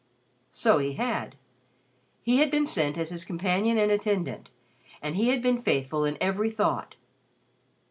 So 0.51 0.79
he 0.79 0.93
had. 0.93 1.35
He 2.23 2.37
had 2.37 2.49
been 2.49 2.65
sent 2.65 2.97
as 2.97 3.11
his 3.11 3.23
companion 3.23 3.77
and 3.77 3.91
attendant, 3.91 4.49
and 4.99 5.15
he 5.15 5.27
had 5.27 5.43
been 5.43 5.61
faithful 5.61 6.05
in 6.05 6.17
every 6.19 6.49
thought. 6.49 6.95